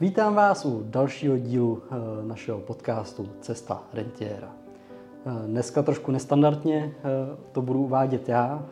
[0.00, 4.48] Vítám vás u dalšího dílu eh, našeho podcastu Cesta rentiera.
[5.26, 7.02] Eh, dneska trošku nestandardně eh,
[7.52, 8.66] to budu uvádět já.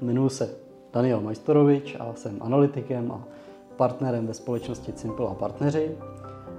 [0.00, 0.50] Jmenuji se
[0.92, 3.24] Daniel Majstorovič a jsem analytikem a
[3.76, 5.98] partnerem ve společnosti Simple a partneři.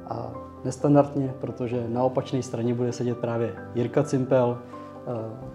[0.08, 0.34] A
[0.64, 4.58] nestandardně, protože na opačné straně bude sedět právě Jirka Cimpel,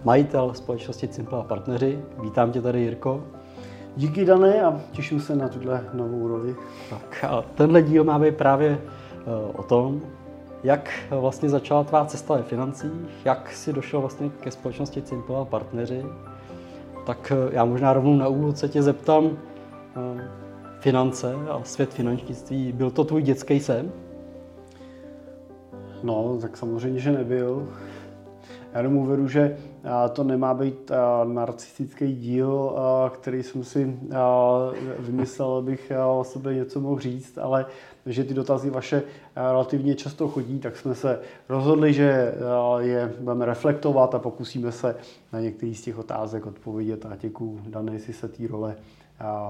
[0.03, 2.05] majitel společnosti Simple a partneři.
[2.21, 3.23] Vítám tě tady, Jirko.
[3.95, 6.55] Díky Dané a těším se na tuhle novou roli.
[6.89, 10.01] Tak a tenhle díl má být právě eh, o tom,
[10.63, 12.91] jak vlastně začala tvá cesta ve financích,
[13.25, 16.05] jak si došel vlastně ke společnosti Simple a partneři.
[17.05, 19.37] Tak eh, já možná rovnou na úvod se tě zeptám,
[20.17, 20.27] eh,
[20.79, 23.91] finance a svět finančnictví, byl to tvůj dětský sen?
[26.03, 27.67] No, tak samozřejmě, že nebyl.
[28.73, 29.57] Já jenom uvedu, že
[30.13, 30.91] to nemá být
[31.23, 32.75] narcistický díl,
[33.13, 33.99] který jsem si
[34.99, 37.65] vymyslel, abych o sobě něco mohl říct, ale
[38.05, 39.03] že ty dotazy vaše
[39.35, 42.33] relativně často chodí, tak jsme se rozhodli, že
[42.79, 44.95] je budeme reflektovat a pokusíme se
[45.33, 48.75] na některý z těch otázek odpovědět a děkuji Dané, jestli se té role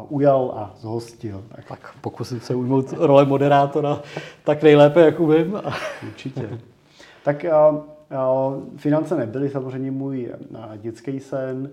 [0.10, 1.44] ujal a zhostil.
[1.56, 1.66] Tak.
[1.68, 4.02] tak pokusím se ujmout role moderátora
[4.44, 5.62] tak nejlépe, jak umím.
[6.08, 6.60] Určitě.
[7.24, 7.46] Tak
[8.76, 10.34] Finance nebyly samozřejmě můj
[10.78, 11.70] dětský sen.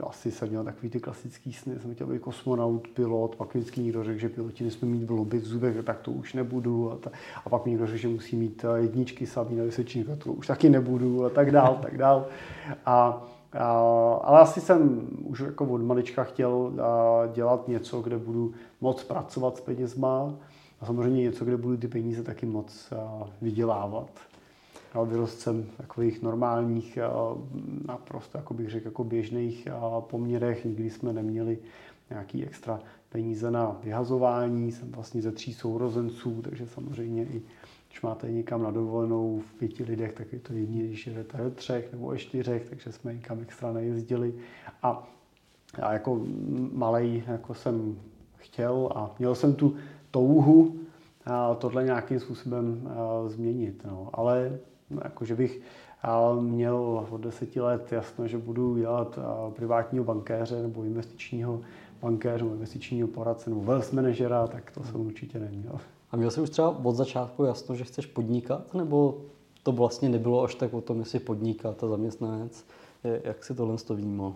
[0.00, 4.04] Asi jsem měl takový ty klasický sny, jsem chtěl být kosmonaut, pilot, pak vždycky někdo
[4.04, 6.92] řekl, že piloti nesmí mít vloby v zubech, tak to už nebudu.
[6.92, 7.10] A, ta,
[7.44, 11.24] a pak někdo řekl, že musí mít jedničky samý na vysečník, to už taky nebudu
[11.24, 12.26] a tak dál, tak dál.
[12.86, 13.68] A, a,
[14.22, 16.72] ale asi jsem už jako od malička chtěl
[17.32, 20.34] dělat něco, kde budu moc pracovat s penězma
[20.80, 22.92] a samozřejmě něco, kde budu ty peníze taky moc
[23.42, 24.10] vydělávat.
[24.94, 26.98] No, vyrost jsem v takových normálních,
[27.86, 29.68] naprosto, jako bych řekl, jako běžných
[30.00, 30.64] poměrech.
[30.64, 31.58] Nikdy jsme neměli
[32.10, 34.72] nějaký extra peníze na vyhazování.
[34.72, 37.42] Jsem vlastně ze tří sourozenců, takže samozřejmě i
[37.88, 41.50] když máte někam na dovolenou v pěti lidech, tak je to jediný, když jedete ve
[41.50, 44.34] třech nebo ve čtyřech, takže jsme někam extra nejezdili.
[44.82, 45.08] A
[45.78, 46.20] já jako
[46.72, 47.98] malý jako jsem
[48.36, 49.74] chtěl a měl jsem tu
[50.10, 50.76] touhu
[51.58, 52.88] tohle nějakým způsobem
[53.26, 53.82] změnit.
[53.84, 54.10] No.
[54.12, 54.58] Ale
[55.04, 55.60] jako, že bych
[56.40, 59.18] měl od deseti let jasno, že budu dělat
[59.50, 61.60] privátního bankéře nebo investičního
[62.02, 65.80] bankéře nebo investičního poradce nebo wealth managera, tak to jsem určitě neměl.
[66.10, 69.20] A měl jsi už třeba od začátku jasno, že chceš podnikat, nebo
[69.62, 72.64] to vlastně nebylo až tak o tom, jestli podnikat a zaměstnanec?
[73.24, 74.34] Jak si tohle to vnímal?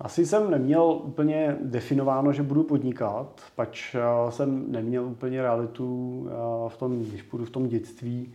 [0.00, 3.96] Asi jsem neměl úplně definováno, že budu podnikat, pač
[4.28, 6.28] jsem neměl úplně realitu
[6.68, 8.34] v tom, když budu v tom dětství,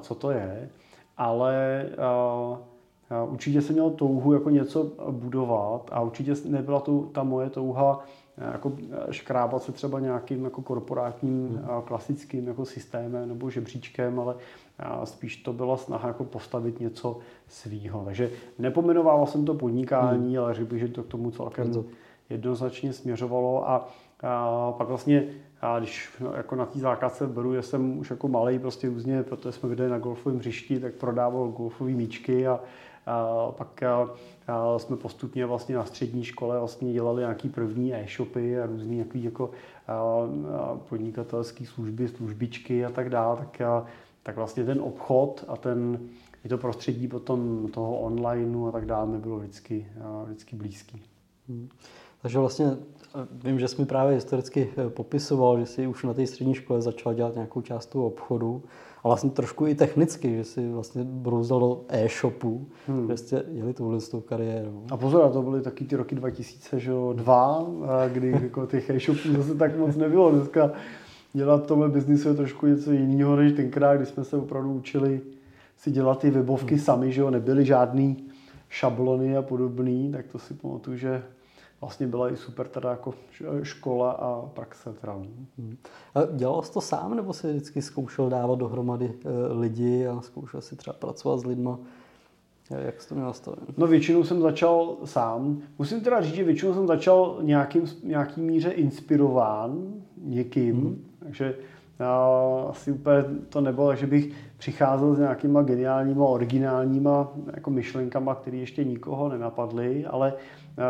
[0.00, 0.68] co to je,
[1.16, 1.86] ale
[3.28, 8.04] určitě jsem měl touhu jako něco budovat a určitě nebyla to ta moje touha
[8.52, 8.72] jako
[9.10, 11.82] škrábat se třeba nějakým jako korporátním hmm.
[11.84, 14.34] klasickým jako systémem nebo žebříčkem, ale
[15.04, 17.18] spíš to byla snaha jako postavit něco
[17.48, 18.04] svýho.
[18.04, 20.44] Takže nepomenovával jsem to podnikání, hmm.
[20.44, 21.84] ale řekl bych, že to k tomu celkem
[22.30, 23.88] jednoznačně směřovalo a,
[24.22, 25.24] a pak vlastně
[25.64, 29.22] a když no, jako na té základce beru, že jsem už jako malý prostě různě,
[29.22, 32.60] protože jsme viděli na golfovém hřišti, tak prodával golfové míčky a,
[33.06, 34.10] a pak a,
[34.48, 39.24] a jsme postupně vlastně na střední škole vlastně dělali nějaký první e-shopy a různý nějaký
[39.24, 39.50] jako
[39.88, 43.86] a, a podnikatelské služby, službičky a tak dále, tak, a,
[44.22, 46.00] tak vlastně ten obchod a ten
[46.44, 49.86] i to prostředí potom toho onlineu a tak dále mi bylo vždycky,
[50.24, 51.02] vždycky blízký.
[51.48, 51.68] Hmm.
[52.22, 52.76] Takže vlastně
[53.44, 56.82] vím, že jsi mi právě historicky eh, popisoval, že jsi už na té střední škole
[56.82, 58.62] začal dělat nějakou část toho obchodu
[59.04, 63.08] a vlastně trošku i technicky, že jsi vlastně brouzdal do e-shopu, hmm.
[63.10, 64.82] že jste jeli touhle s tou kariérou.
[64.90, 67.66] A pozor, a to byly taky ty roky 2002,
[68.12, 70.30] kdy jako těch e-shopů zase tak moc nebylo.
[70.30, 70.72] Dneska
[71.32, 75.20] dělat tohle biznisu je trošku něco jiného, než tenkrát, kdy jsme se opravdu učili
[75.76, 76.84] si dělat ty webovky hmm.
[76.84, 78.16] sami, že jo, nebyly žádný
[78.68, 81.22] šablony a podobný, tak to si pamatuju, že
[81.80, 83.14] vlastně byla i super teda jako
[83.62, 85.12] škola a praxe teda.
[85.12, 85.76] Hmm.
[86.14, 90.60] A dělal jsi to sám, nebo jsi vždycky zkoušel dávat dohromady eh, lidi a zkoušel
[90.60, 91.78] si třeba pracovat s lidma?
[92.70, 93.66] Jak jsi to měl nastavené?
[93.76, 95.62] No většinou jsem začal sám.
[95.78, 100.76] Musím teda říct, že většinou jsem začal nějakým, nějaký míře inspirován někým.
[100.76, 101.04] Hmm.
[101.18, 101.54] Takže
[102.68, 108.84] asi úplně to nebylo, že bych přicházel s nějakýma geniálníma, originálníma jako myšlenkama, které ještě
[108.84, 110.34] nikoho nenapadly, ale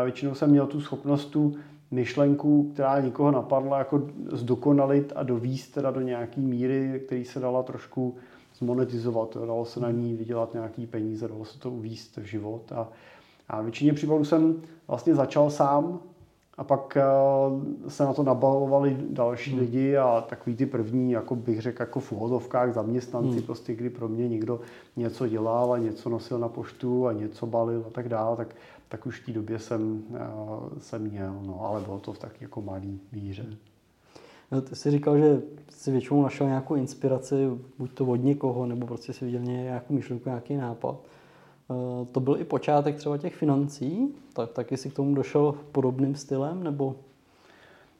[0.03, 1.55] většinou jsem měl tu schopnost tu
[1.91, 7.63] myšlenku, která nikoho napadla, jako zdokonalit a dovíst teda do nějaký míry, který se dala
[7.63, 8.15] trošku
[8.57, 9.37] zmonetizovat.
[9.45, 12.71] Dalo se na ní vydělat nějaký peníze, dalo se to uvíst v život.
[12.71, 12.87] A,
[13.49, 15.99] a většině případů jsem vlastně začal sám
[16.57, 16.97] a pak
[17.87, 19.59] se na to nabalovali další hmm.
[19.59, 23.41] lidi a takový ty první, jako bych řekl, jako v úvodovkách zaměstnanci, hmm.
[23.41, 24.59] prostě kdy pro mě někdo
[24.95, 28.55] něco dělal a něco nosil na poštu a něco balil a tak dále, tak,
[28.89, 30.03] tak už v té době jsem,
[30.79, 33.45] jsem měl, no, ale bylo to v tak jako malý míře.
[34.51, 38.87] No, ty jsi říkal, že jsi většinou našel nějakou inspiraci, buď to od někoho, nebo
[38.87, 40.95] prostě si viděl nějakou myšlenku, nějaký nápad.
[41.71, 46.15] Eh, to byl i počátek třeba těch financí, tak taky si k tomu došel podobným
[46.15, 46.95] stylem, nebo?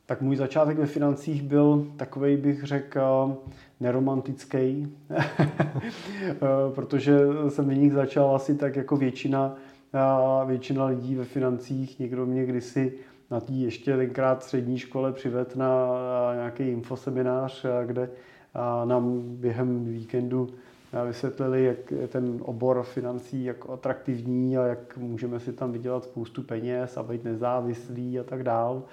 [0.05, 3.37] Tak můj začátek ve financích byl takový, bych řekl,
[3.79, 6.35] neromantický, eh,
[6.75, 7.19] protože
[7.49, 9.55] jsem v nich začal asi tak jako většina,
[9.93, 11.99] eh, většina lidí ve financích.
[11.99, 12.93] Někdo mě kdysi
[13.31, 15.87] na té ještě tenkrát střední škole přived na
[16.33, 18.09] nějaký infoseminář, kde
[18.85, 20.49] nám během víkendu
[21.03, 26.43] vysvětlili, jak je ten obor financí jak atraktivní a jak můžeme si tam vydělat spoustu
[26.43, 28.83] peněz a být nezávislí a tak dál.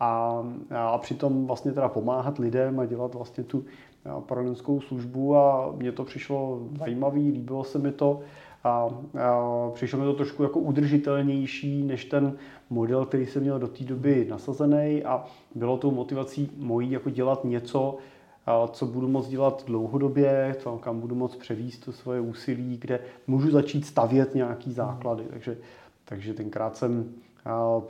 [0.00, 0.44] A,
[0.76, 3.64] a přitom vlastně teda pomáhat lidem a dělat vlastně tu
[4.20, 8.20] poradenskou službu a mně to přišlo zajímavé, líbilo se mi to
[8.64, 12.36] a, a přišlo mi to trošku jako udržitelnější než ten
[12.70, 15.24] model, který jsem měl do té doby nasazený a
[15.54, 17.98] bylo tou motivací mojí jako dělat něco,
[18.72, 23.50] co budu moct dělat dlouhodobě, co, kam budu moct převíst to svoje úsilí, kde můžu
[23.50, 25.24] začít stavět nějaký základy.
[25.30, 25.56] Takže,
[26.04, 27.12] takže tenkrát jsem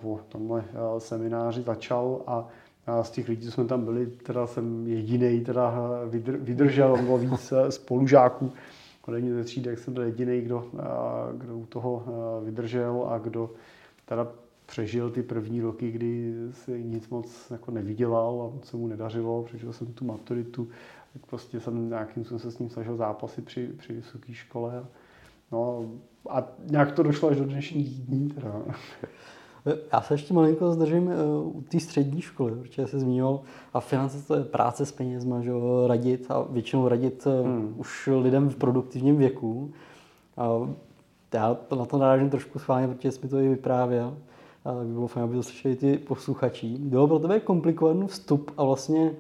[0.01, 0.65] po tomhle
[0.99, 2.49] semináři začal a
[3.03, 5.75] z těch lidí, co jsme tam byli, teda jsem jediný, teda
[6.41, 8.53] vydržel, bylo víc spolužáků
[9.19, 10.65] mě ze třídy, jak jsem byl jediný, kdo,
[11.37, 12.05] kdo u toho
[12.45, 13.51] vydržel a kdo
[14.05, 14.29] teda
[14.71, 19.73] přežil ty první roky, kdy si nic moc jako nevydělal a se mu nedařilo, přežil
[19.73, 20.69] jsem tu maturitu,
[21.13, 24.87] tak prostě jsem nějakým způsobem se s ním snažil zápasy při, při vysoké škole.
[25.53, 25.91] No
[26.29, 28.29] a nějak to došlo až do dnešních dní.
[28.29, 28.63] Teda.
[29.93, 33.41] Já se ještě malinko zdržím uh, u té střední školy, protože se zmínil,
[33.75, 35.53] a finance to je práce s penězma, že
[35.87, 37.75] radit a většinou radit uh, hmm.
[37.77, 39.73] už lidem v produktivním věku.
[40.37, 40.49] A
[41.35, 44.17] já na to narážím trošku schválně, protože jsi mi to i vyprávěl
[44.63, 46.77] tak by bylo fajn, aby to slyšeli ty posluchači.
[46.79, 49.13] Bylo pro tebe komplikovaný vstup a vlastně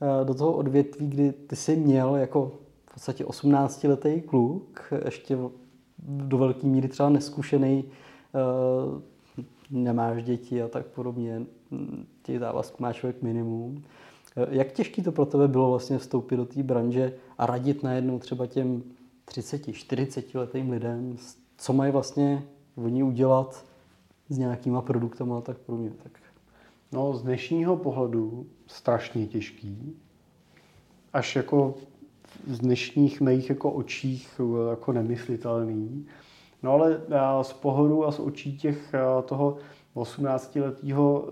[0.00, 2.52] eh, do toho odvětví, kdy ty jsi měl jako
[2.90, 5.38] v podstatě 18-letý kluk, ještě
[5.98, 7.84] do velké míry třeba neskušený,
[8.34, 11.42] eh, nemáš děti a tak podobně,
[12.22, 13.82] těch závazků má člověk minimum.
[14.36, 18.18] Eh, jak těžký to pro tebe bylo vlastně vstoupit do té branže a radit najednou
[18.18, 18.82] třeba těm
[19.24, 21.16] 30, 40 letým lidem,
[21.58, 22.42] co mají vlastně
[22.76, 23.64] oni udělat,
[24.28, 25.90] s nějakýma produktama a tak podobně.
[26.02, 26.12] Tak.
[26.92, 29.96] No z dnešního pohledu strašně těžký.
[31.12, 31.74] Až jako
[32.46, 34.40] z dnešních mých jako očích
[34.70, 36.06] jako nemyslitelný.
[36.62, 37.00] No ale
[37.42, 38.94] z pohledu a z očí těch
[39.24, 39.56] toho
[39.94, 41.28] 18-letého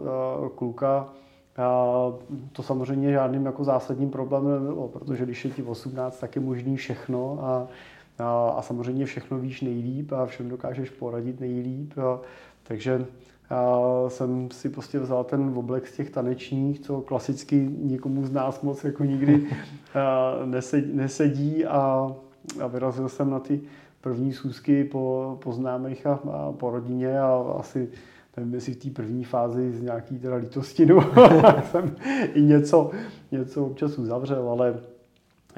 [0.54, 1.12] kluka
[2.52, 6.76] to samozřejmě žádným jako zásadním problémem nebylo, protože když je ti 18, tak je možný
[6.76, 7.68] všechno a,
[8.18, 11.98] a, a samozřejmě všechno víš nejlíp a všem dokážeš poradit nejlíp.
[11.98, 12.20] A,
[12.68, 13.06] takže
[13.50, 13.78] já
[14.08, 18.84] jsem si prostě vzal ten oblek z těch tanečních, co klasicky nikomu z nás moc
[18.84, 19.46] jako nikdy
[20.92, 22.12] nesedí a,
[22.60, 23.60] a vyrazil jsem na ty
[24.00, 27.88] první schůzky po, po známých a, a po rodině a asi
[28.36, 31.12] nevím, jestli v té první fázi z nějaký teda lítosti, no,
[31.70, 31.96] jsem
[32.34, 32.90] i něco,
[33.32, 34.80] něco občas uzavřel, ale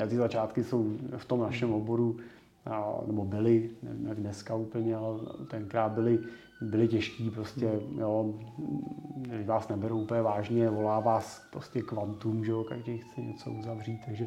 [0.09, 2.17] ty začátky jsou v tom našem oboru,
[3.07, 6.19] nebo byly, nevím jak dneska úplně, ale tenkrát byly
[6.61, 8.35] byly těžký, prostě, jo,
[9.45, 14.27] vás neberou úplně vážně, volá vás prostě kvantum, že jo, každý chce něco uzavřít, takže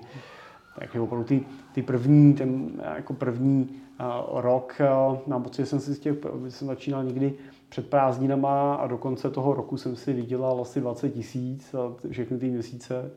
[0.80, 3.70] takže opravdu ty, ty první, ten jako první
[4.00, 6.16] uh, rok, uh, mám pocit, že jsem si z těch,
[6.50, 7.34] jsem začínal někdy
[7.70, 11.76] před prázdninama a do konce toho roku jsem si vydělal asi 20 tisíc
[12.12, 13.12] všechny ty měsíce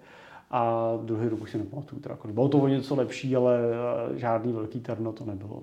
[0.51, 2.03] a druhý rok už si nepamatuju.
[2.03, 3.59] Teda, bylo to o něco lepší, ale
[4.15, 5.63] žádný velký terno to nebylo.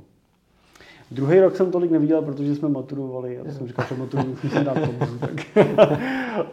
[1.12, 3.36] Druhý rok jsem tolik neviděl, protože jsme maturovali.
[3.36, 5.32] Já jsem říkal, že maturuju musím dát tomu, tak,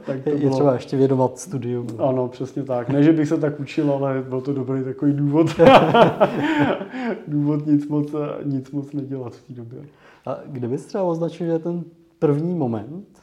[0.06, 0.36] tak to bylo...
[0.36, 1.86] Je třeba ještě věnovat studium.
[1.98, 2.88] Ano, přesně tak.
[2.88, 5.46] Ne, že bych se tak učil, ale byl to dobrý takový důvod.
[7.28, 9.78] důvod nic moc, nic moc nedělat v té době.
[10.26, 11.84] A kde bys třeba označil, že ten
[12.18, 13.18] první moment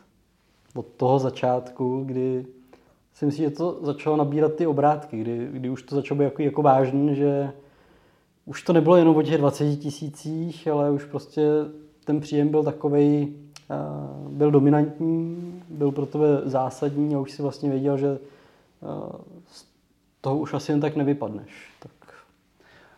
[0.76, 2.46] od toho začátku, kdy
[3.14, 6.42] si myslím, že to začalo nabírat ty obrátky, kdy, kdy už to začalo být jako,
[6.42, 7.52] jako vážný, že
[8.46, 11.48] už to nebylo jenom o těch 20 tisících, ale už prostě
[12.06, 13.36] ten příjem byl takový,
[13.72, 13.76] eh,
[14.30, 19.18] byl dominantní, byl pro tebe zásadní a už si vlastně věděl, že eh,
[19.52, 19.66] z
[20.22, 21.72] toho už asi jen tak nevypadneš.
[21.80, 22.14] Tak.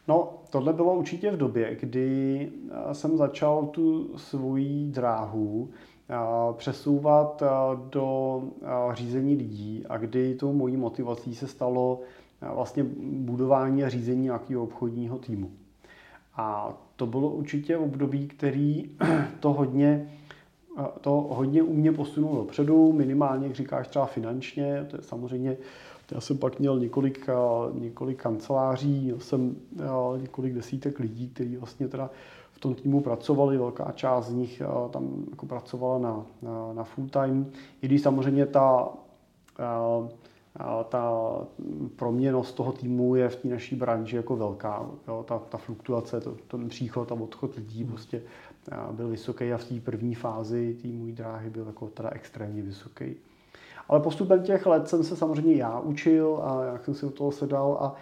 [0.08, 5.70] No, tohle bylo určitě v době, kdy eh, jsem začal tu svoji dráhu
[6.54, 7.44] přesouvat
[7.90, 8.44] do
[8.94, 12.00] řízení lidí a kdy tou mojí motivací se stalo
[12.54, 15.52] vlastně budování a řízení nějakého obchodního týmu.
[16.36, 18.90] A to bylo určitě období, který
[19.40, 20.12] to hodně,
[21.02, 25.58] to hodně u mě posunul dopředu, minimálně, jak říkáš, třeba finančně, to je samozřejmě
[26.12, 27.30] já jsem pak měl několik,
[27.74, 29.56] několik kanceláří, měl jsem
[30.18, 32.10] několik desítek lidí, kteří vlastně teda
[32.52, 37.08] v tom týmu pracovali, velká část z nich tam jako pracovala na, na, na full
[37.08, 38.90] time, i když samozřejmě ta,
[40.90, 41.32] ta
[41.96, 44.86] proměnost toho týmu je v té naší branži jako velká.
[45.08, 47.92] Jo, ta, ta fluktuace, to, ten příchod a odchod lidí hmm.
[47.92, 48.22] prostě
[48.92, 53.16] byl vysoký a v té první fázi té mojí dráhy byl jako teda extrémně vysoký.
[53.88, 57.32] Ale postupem těch let jsem se samozřejmě já učil a jak jsem si u toho
[57.32, 57.96] sedal a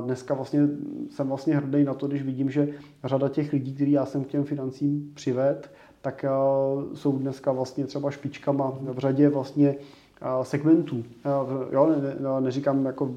[0.00, 0.68] dneska vlastně
[1.10, 2.68] jsem vlastně hrdý na to, když vidím, že
[3.04, 6.24] řada těch lidí, který já jsem k těm financím přived, tak
[6.94, 9.74] jsou dneska vlastně třeba špičkama v řadě vlastně
[10.42, 11.04] segmentů.
[11.72, 13.10] Jo, ne, ne, neříkám jako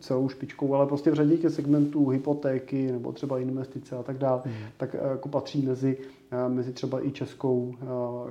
[0.00, 4.40] celou špičkou, ale prostě v řadě těch segmentů hypotéky nebo třeba investice a tak dále,
[4.44, 4.54] hmm.
[4.76, 5.98] tak jako patří mezi,
[6.48, 7.74] mezi třeba i českou,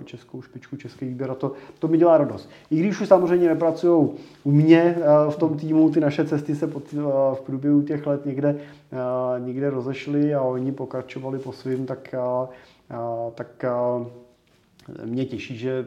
[0.06, 2.50] českou špičku, český výběr a to, to mi dělá radost.
[2.72, 4.10] I když už samozřejmě nepracují
[4.44, 4.98] u mě
[5.30, 6.84] v tom týmu, ty naše cesty se pod,
[7.34, 8.56] v průběhu těch let někde,
[9.40, 12.16] někde rozešly a oni pokračovali po svým, tak,
[13.36, 13.66] tak
[15.06, 15.86] mě těší, že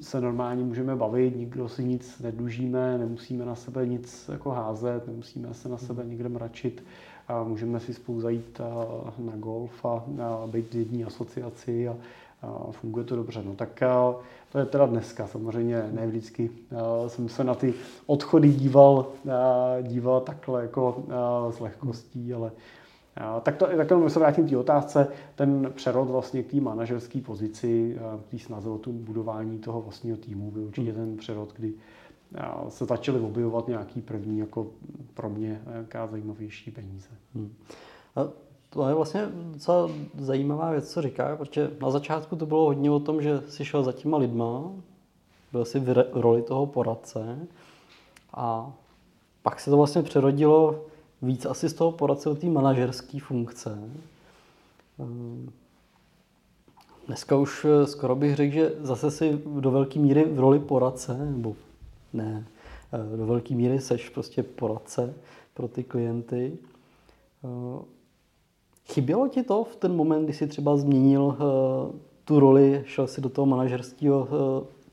[0.00, 5.54] se normálně můžeme bavit, nikdo si nic nedlužíme, nemusíme na sebe nic jako házet, nemusíme
[5.54, 6.84] se na sebe někde mračit
[7.28, 8.60] a můžeme si spolu zajít
[9.18, 11.96] na golf a, a být v jedné asociaci a,
[12.42, 13.42] a funguje to dobře.
[13.44, 13.82] No tak
[14.52, 16.50] to je teda dneska, samozřejmě ne vždycky.
[17.06, 17.74] Jsem se na ty
[18.06, 19.06] odchody díval,
[19.82, 21.04] díval takhle jako
[21.50, 22.52] s lehkostí, ale
[23.42, 27.98] tak to, tak se vrátím k té otázce, ten přerod vlastně k té manažerské pozici,
[28.26, 31.00] k té snaze o tu budování toho vlastního týmu byl určitě hmm.
[31.00, 31.74] ten přerod, kdy
[32.68, 34.66] se začaly objevovat nějaký první, jako
[35.14, 37.08] pro mě nějaká zajímavější peníze.
[37.34, 37.54] Hmm.
[38.16, 38.28] A
[38.70, 43.00] to je vlastně docela zajímavá věc, co říká, protože na začátku to bylo hodně o
[43.00, 44.70] tom, že jsi šel za těma lidma,
[45.52, 47.38] byl jsi v roli toho poradce
[48.34, 48.72] a
[49.42, 50.84] pak se to vlastně přerodilo
[51.24, 53.78] víc asi z toho poradce do té manažerské funkce.
[54.98, 55.50] Ehm,
[57.06, 61.18] dneska už eh, skoro bych řekl, že zase si do velké míry v roli poradce,
[61.30, 61.56] nebo
[62.12, 62.46] ne,
[62.92, 65.14] eh, do velké míry seš prostě poradce
[65.54, 66.58] pro ty klienty.
[67.44, 67.84] Ehm,
[68.92, 73.20] chybělo ti to v ten moment, kdy jsi třeba změnil eh, tu roli, šel si
[73.20, 74.28] do toho manažerského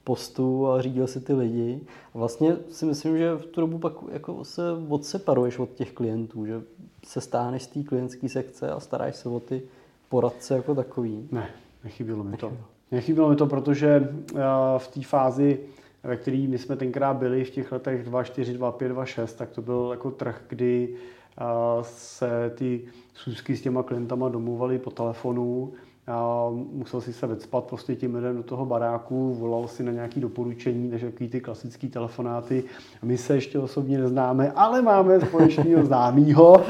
[0.04, 1.80] postu a řídil si ty lidi.
[2.14, 6.46] A vlastně si myslím, že v tu dobu pak jako se odseparuješ od těch klientů,
[6.46, 6.62] že
[7.06, 9.62] se stáhneš z té klientské sekce a staráš se o ty
[10.10, 11.28] poradce jako takový.
[11.32, 11.50] Ne,
[11.84, 12.54] nechybilo mi to.
[12.92, 14.40] Nechybilo mi to, protože eh,
[14.78, 15.60] v té fázi,
[16.04, 19.88] ve které my jsme tenkrát byli v těch letech 2.4, 2.5, 2.6, tak to byl
[19.92, 20.96] jako trh, kdy
[21.38, 21.44] eh,
[21.82, 22.82] se ty
[23.14, 25.74] schůzky s těma klientama domluvaly po telefonu
[26.08, 30.20] a musel si se vecpat prostě tím lidem do toho baráku, volal si na nějaké
[30.20, 32.64] doporučení, takže takový ty klasické telefonáty.
[33.04, 36.64] My se ještě osobně neznáme, ale máme společného známého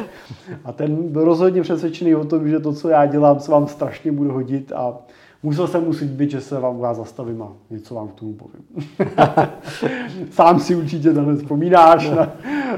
[0.66, 4.12] a ten byl rozhodně přesvědčený o tom, že to, co já dělám, se vám strašně
[4.12, 4.98] bude hodit a
[5.44, 8.88] musel jsem mu slíbit, že se vám vás zastavím a něco vám k tomu povím.
[10.32, 12.32] Sám si určitě to vzpomínáš na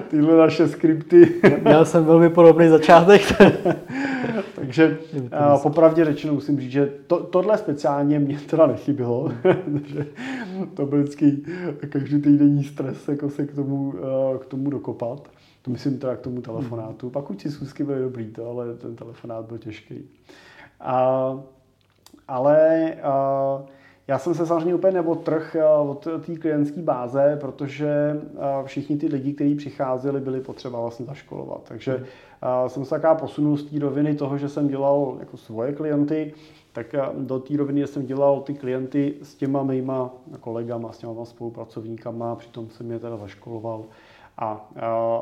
[0.08, 1.42] tyhle naše skripty.
[1.64, 3.22] Měl jsem velmi podobný začátek.
[4.76, 9.32] Takže uh, popravdě řečeno musím říct, že to, tohle speciálně mě teda nechybilo,
[9.86, 10.06] že
[10.74, 11.38] to byl vždycky
[11.90, 15.30] každý týdenní stres jako se k tomu, uh, k tomu dokopat.
[15.62, 17.10] To myslím teda k tomu telefonátu.
[17.10, 19.96] Pak už si schůzky byly dobrý, to, ale ten telefonát byl těžký.
[19.96, 21.40] Uh,
[22.28, 23.66] ale uh,
[24.08, 25.56] já jsem se samozřejmě úplně neodtrh
[25.90, 28.22] od té klientské báze, protože
[28.66, 31.62] všichni ty lidi, kteří přicházeli, byli potřeba vlastně zaškolovat.
[31.64, 32.70] Takže hmm.
[32.70, 36.34] jsem se taká posunul z té roviny toho, že jsem dělal jako svoje klienty,
[36.74, 42.36] tak do té roviny jsem dělal ty klienty s těma mýma kolegama, s těma spolupracovníkama,
[42.36, 43.84] přitom jsem je teda zaškoloval.
[44.38, 44.70] A,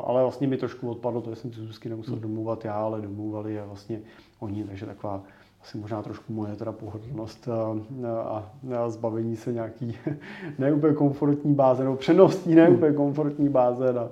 [0.04, 2.22] ale vlastně mi trošku odpadlo to, že jsem si Zuzky nemusel hmm.
[2.22, 4.02] domluvat já, ale domluvali je vlastně
[4.40, 5.24] oni, takže taková
[5.64, 7.78] asi možná trošku moje teda pohodlnost a,
[8.08, 9.98] a, a zbavení se nějaký
[10.60, 12.98] neúplně komfortní báze, nebo přenostní neúplně hmm.
[12.98, 14.10] komfortní báze na a,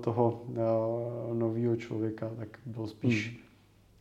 [0.00, 0.42] toho
[1.32, 3.38] nového člověka, tak bylo spíš, hmm.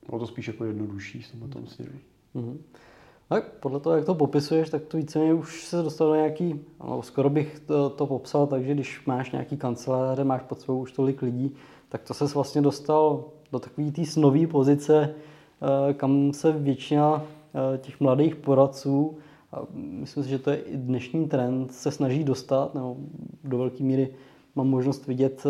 [0.10, 1.94] bylo to spíš jako jednodušší v tom směru.
[2.36, 2.58] Hmm.
[3.30, 7.02] Tak podle toho, jak to popisuješ, tak to víceméně už se dostalo do nějaký, no,
[7.02, 11.22] skoro bych to, to popsal, takže když máš nějaký kanceláře, máš pod sebou už tolik
[11.22, 11.56] lidí,
[11.90, 15.16] tak to se vlastně dostal do takové té snové pozice,
[15.94, 17.24] kam se většina
[17.78, 19.18] těch mladých poradců,
[19.52, 22.98] a myslím si, že to je i dnešní trend, se snaží dostat, nebo
[23.44, 24.10] do velké míry
[24.56, 25.44] mám možnost vidět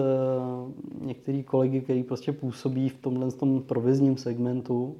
[1.02, 4.96] některý kolegy, který prostě působí v tomhle tom provizním segmentu.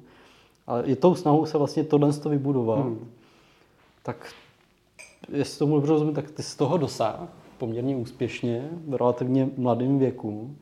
[0.66, 2.78] A je tou snahou se vlastně tohle vybudovat.
[2.78, 3.10] Hmm.
[4.02, 4.32] Tak
[5.32, 10.56] jestli tomu dobře rozumím, tak ty z toho dosáh poměrně úspěšně v relativně mladém věku.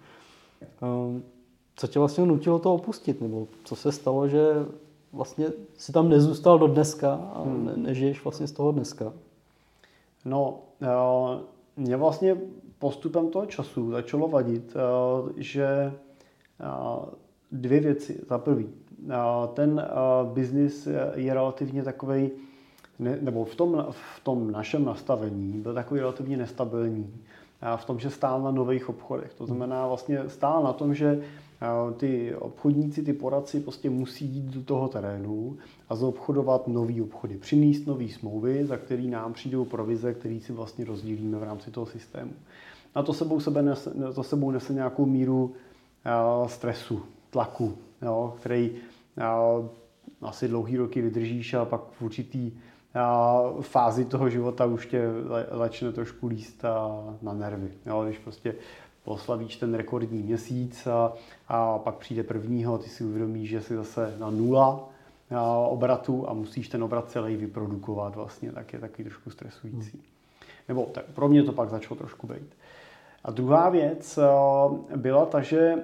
[1.76, 3.20] Co tě vlastně nutilo to opustit?
[3.20, 4.44] Nebo co se stalo, že
[5.12, 7.66] vlastně si tam nezůstal do dneska a hmm.
[7.66, 9.12] ne, nežiješ vlastně z toho dneska?
[10.24, 11.40] No, eh,
[11.76, 12.36] mě vlastně
[12.78, 17.06] postupem toho času začalo vadit, eh, že eh,
[17.52, 18.20] dvě věci.
[18.28, 18.68] Za prvý,
[19.54, 19.88] ten
[20.34, 22.30] biznis je relativně takový,
[22.98, 27.14] nebo v tom, v tom našem nastavení byl takový relativně nestabilní
[27.76, 29.34] v tom, že stál na nových obchodech.
[29.34, 31.22] To znamená vlastně stál na tom, že
[31.96, 35.56] ty obchodníci, ty poradci prostě musí jít do toho terénu
[35.88, 40.84] a zaobchodovat nový obchody, přinést nové smlouvy, za který nám přijdou provize, který si vlastně
[40.84, 42.32] rozdílíme v rámci toho systému.
[42.96, 45.54] Na to sebou, sebe nese, to sebou nese nějakou míru
[46.46, 48.70] stresu, tlaku, jo, který
[50.22, 52.52] asi dlouhý roky vydržíš a pak v určitý
[53.60, 55.02] fázi toho života už tě
[55.58, 56.64] začne trošku líst
[57.22, 57.70] na nervy.
[57.86, 58.54] Jo, když prostě
[59.06, 61.12] poslavíš ten rekordní měsíc a,
[61.48, 64.88] a pak přijde prvního, ty si uvědomíš, že jsi zase na nula
[65.68, 70.02] obratu a musíš ten obrat celý vyprodukovat vlastně, tak je taky trošku stresující.
[70.68, 72.56] Nebo tak pro mě to pak začalo trošku být.
[73.24, 74.18] A druhá věc
[74.96, 75.74] byla ta, že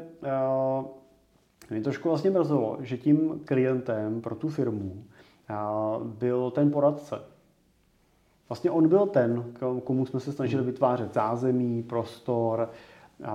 [1.70, 5.04] mě trošku vlastně mrzelo, že tím klientem pro tu firmu
[6.04, 7.18] byl ten poradce.
[8.48, 9.44] Vlastně on byl ten,
[9.84, 12.70] komu jsme se snažili vytvářet zázemí, prostor,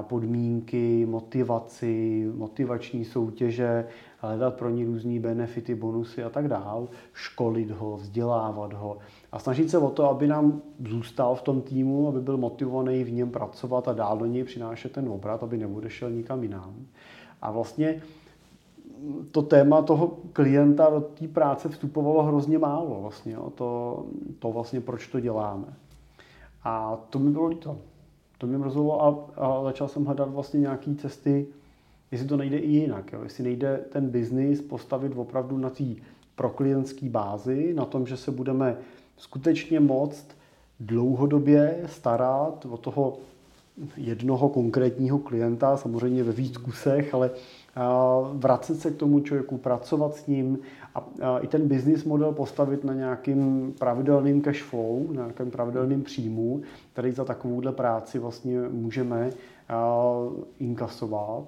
[0.01, 7.97] podmínky, motivaci, motivační soutěže, hledat pro ně různé benefity, bonusy a tak dál, školit ho,
[7.97, 8.97] vzdělávat ho
[9.31, 13.11] a snažit se o to, aby nám zůstal v tom týmu, aby byl motivovaný v
[13.11, 16.75] něm pracovat a dál do něj přinášet ten obrat, aby neodešel nikam jinam.
[17.41, 18.01] A vlastně
[19.31, 23.49] to téma toho klienta do té práce vstupovalo hrozně málo vlastně, jo.
[23.55, 24.03] To,
[24.39, 25.73] to vlastně proč to děláme.
[26.63, 27.77] A to mi bylo líto.
[28.37, 31.47] To mě mrzelo a, a začal jsem hledat vlastně nějaké cesty,
[32.11, 33.13] jestli to nejde i jinak.
[33.13, 33.23] Jo.
[33.23, 35.83] Jestli nejde ten biznis postavit opravdu na té
[36.35, 38.77] proklientské bázi, na tom, že se budeme
[39.17, 40.27] skutečně moct
[40.79, 43.17] dlouhodobě starat o toho
[43.97, 47.31] jednoho konkrétního klienta, samozřejmě ve víc kusech, ale
[48.33, 50.59] vracet se k tomu člověku, pracovat s ním
[51.21, 56.61] a i ten business model postavit na nějakým pravidelným cash flow, na nějakém pravidelným příjmu,
[56.93, 59.29] který za takovouhle práci vlastně můžeme
[60.59, 61.43] inkasovat.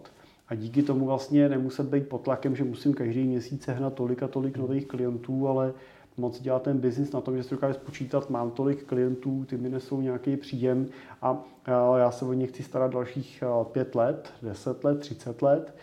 [0.48, 4.28] A díky tomu vlastně nemuset být pod tlakem, že musím každý měsíc sehnat tolik a
[4.28, 5.74] tolik nových klientů, ale
[6.18, 9.70] moc dělat ten biznis na tom, že si dokáže spočítat, mám tolik klientů, ty mi
[9.70, 10.88] nesou nějaký příjem
[11.22, 11.44] a
[11.98, 15.76] já se o ně chci starat dalších pět let, deset let, třicet let,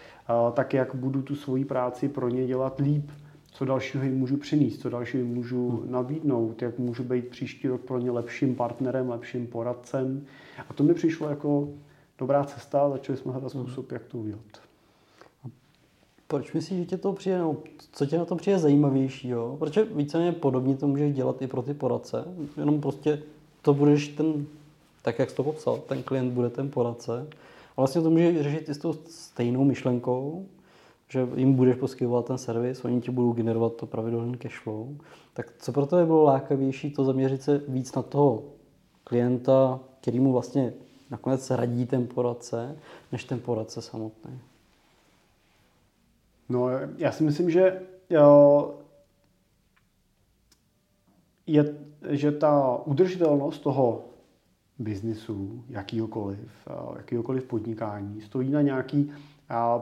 [0.52, 3.10] tak jak budu tu svoji práci pro ně dělat líp,
[3.52, 5.92] co dalšího jim můžu přinést, co dalšího jim můžu hmm.
[5.92, 10.26] nabídnout, jak můžu být příští rok pro ně lepším partnerem, lepším poradcem.
[10.68, 11.68] A to mi přišlo jako
[12.18, 13.62] dobrá cesta a začali jsme hledat hmm.
[13.62, 14.40] způsob, jak to udělat.
[16.28, 17.56] Proč myslíš, že tě to přijde, no,
[17.92, 19.56] co tě na to přijde zajímavější, jo?
[19.58, 22.24] Protože víceméně podobně to můžeš dělat i pro ty poradce,
[22.56, 23.22] jenom prostě
[23.62, 24.46] to budeš ten,
[25.02, 27.26] tak jak jsi to popsal, ten klient bude ten poradce.
[27.76, 30.46] A vlastně to můžeš řešit i s tou stejnou myšlenkou,
[31.08, 34.96] že jim budeš poskytovat ten servis, oni ti budou generovat to pravidelný cash flow.
[35.32, 38.42] Tak co pro to je bylo lákavější, to zaměřit se víc na toho
[39.04, 40.72] klienta, který mu vlastně
[41.10, 42.76] nakonec radí ten poradce,
[43.12, 44.38] než ten poradce samotný?
[46.48, 48.74] No, já si myslím, že jo,
[51.46, 51.74] je,
[52.08, 54.04] že ta udržitelnost toho
[54.78, 59.10] biznisu, jakýhokoliv, jakýhokoliv podnikání, stojí na nějaký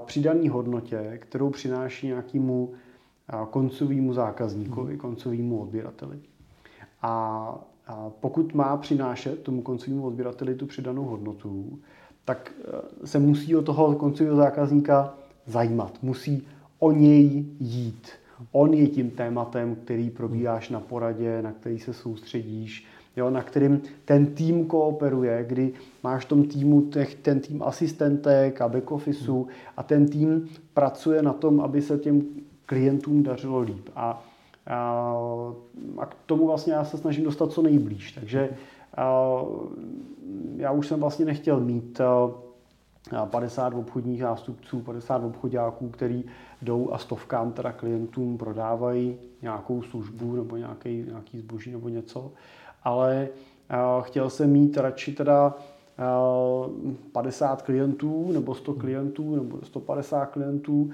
[0.05, 2.73] přidaný hodnotě, kterou přináší nějakému
[3.51, 5.01] koncovému zákazníkovi, hmm.
[5.01, 6.19] koncovému odběrateli.
[7.03, 7.65] A
[8.21, 11.79] pokud má přinášet tomu koncovému odběrateli tu přidanou hodnotu,
[12.25, 12.53] tak
[13.03, 15.15] e, se musí o toho koncového zákazníka
[15.47, 15.99] zajímat.
[16.03, 16.47] Musí
[16.79, 18.09] o něj jít.
[18.53, 23.83] On je tím tématem, který probíráš na poradě, na který se soustředíš, jo, na kterým
[24.05, 25.73] ten tým kooperuje, kdy
[26.03, 29.47] máš v tom týmu těch, ten tým asistentek a back officeu
[29.77, 32.23] a ten tým pracuje na tom, aby se těm
[32.67, 33.89] klientům dařilo líp.
[33.97, 34.25] A,
[34.67, 35.15] a,
[35.99, 38.13] a k tomu vlastně já se snažím dostat co nejblíž.
[38.13, 38.51] Takže
[38.97, 39.41] a,
[40.57, 46.25] já už jsem vlastně nechtěl mít a, 50 obchodních nástupců, 50 obchodáků, který
[46.63, 52.33] jdou a stovkám teda klientům prodávají nějakou službu nebo nějaký, nějaký zboží nebo něco.
[52.85, 53.29] Ale
[54.03, 55.55] chtěl jsem mít radši teda
[57.13, 60.91] 50 klientů nebo 100 klientů nebo 150 klientů,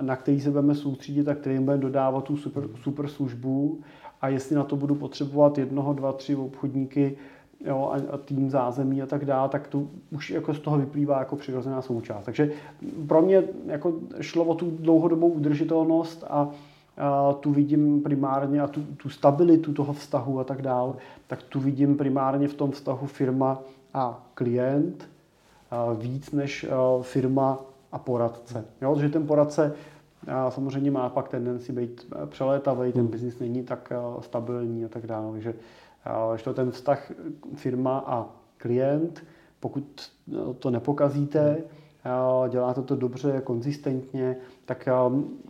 [0.00, 3.80] na který se budeme soustředit a kterým budeme dodávat tu super, super službu.
[4.20, 7.16] A jestli na to budu potřebovat jednoho, dva, tři obchodníky
[7.64, 11.18] jo, a, a tým zázemí a tak dále, tak to už jako z toho vyplývá
[11.18, 12.24] jako přirozená součást.
[12.24, 12.50] Takže
[13.06, 16.50] pro mě jako šlo o tu dlouhodobou udržitelnost a, a
[17.40, 20.94] tu vidím primárně a tu, tu stabilitu toho vztahu a tak dále,
[21.26, 23.58] tak tu vidím primárně v tom vztahu firma
[23.94, 25.08] a klient
[25.98, 26.66] víc než
[27.02, 27.58] firma
[27.92, 28.64] a poradce.
[28.82, 29.74] Jo, že ten poradce
[30.48, 33.10] samozřejmě má pak tendenci být přelétavý, ten hmm.
[33.10, 35.32] biznis není tak stabilní a tak dále.
[35.32, 35.54] Takže
[36.36, 37.12] že to ten vztah
[37.54, 39.24] firma a klient,
[39.60, 40.12] pokud
[40.58, 41.56] to nepokazíte,
[42.48, 44.88] děláte to dobře, konzistentně, tak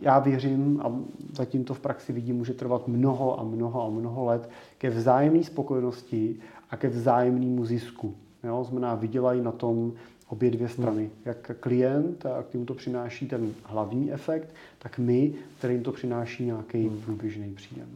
[0.01, 0.91] já věřím a
[1.33, 5.43] zatím to v praxi vidím, může trvat mnoho a mnoho a mnoho let ke vzájemné
[5.43, 6.35] spokojenosti
[6.69, 8.15] a ke vzájemnému zisku.
[8.43, 9.93] Jo, znamená, vydělají na tom
[10.27, 11.01] obě dvě strany.
[11.01, 11.11] Hmm.
[11.25, 16.87] Jak klient, a k to přináší ten hlavní efekt, tak my, kterým to přináší nějaký
[16.87, 17.01] hmm.
[17.01, 17.89] průběžný příjem.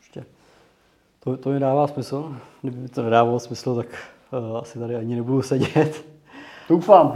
[0.00, 0.24] Ještě.
[1.20, 2.36] To, to mi dává smysl.
[2.62, 3.86] Kdyby to nedávalo smysl, tak
[4.50, 6.11] uh, asi tady ani nebudu sedět.
[6.72, 7.14] Doufám.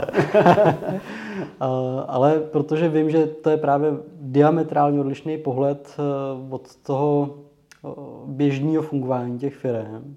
[2.08, 7.38] Ale protože vím, že to je právě diametrálně odlišný pohled uh, od toho
[7.82, 7.92] uh,
[8.30, 10.16] běžného fungování těch firm,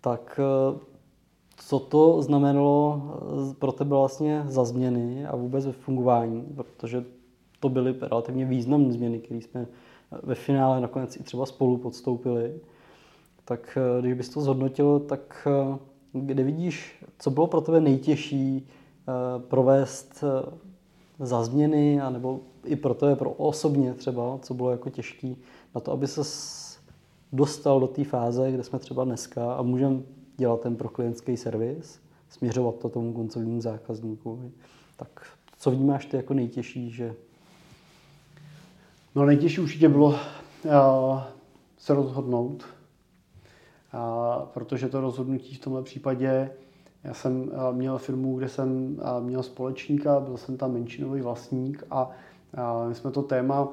[0.00, 0.40] tak
[1.56, 3.02] co to znamenalo
[3.58, 7.04] pro tebe vlastně za změny a vůbec ve fungování, protože
[7.60, 9.66] to byly relativně významné změny, které jsme
[10.22, 12.54] ve finále nakonec i třeba spolu podstoupili.
[13.44, 15.78] Tak eh, když bys to zhodnotil, tak eh,
[16.20, 20.24] kde vidíš, co bylo pro tebe nejtěžší eh, provést
[21.18, 25.36] za změny, anebo i pro tebe, pro osobně třeba, co bylo jako těžký
[25.74, 26.22] na to, aby se
[27.32, 30.00] dostal do té fáze, kde jsme třeba dneska a můžeme
[30.36, 34.52] dělat ten pro klientský servis, směřovat to tomu koncovému zákazníku.
[34.96, 35.26] Tak
[35.58, 37.14] co vnímáš ty jako nejtěžší, že...
[39.14, 41.20] No nejtěžší určitě bylo uh,
[41.78, 42.64] se rozhodnout,
[44.54, 46.50] protože to rozhodnutí v tomhle případě,
[47.04, 52.10] já jsem měl firmu, kde jsem měl společníka, byl jsem tam menšinový vlastník a
[52.88, 53.68] my jsme to téma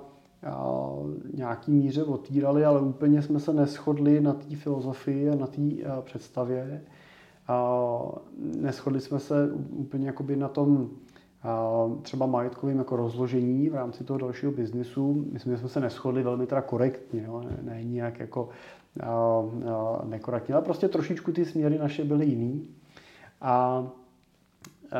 [1.33, 5.61] nějaký míře otírali, ale úplně jsme se neschodli na té filozofii a na té
[6.01, 6.81] představě.
[8.59, 10.89] Neschodli jsme se úplně jakoby na tom
[12.01, 15.25] třeba majetkovým jako rozložení v rámci toho dalšího biznisu.
[15.31, 17.43] Myslím, že jsme se neschodli velmi teda korektně, jo?
[17.43, 18.49] Ne, ne nějak jako
[20.03, 22.69] nekorektně, ale prostě trošičku ty směry naše byly jiný.
[23.41, 23.87] A,
[24.91, 24.99] a,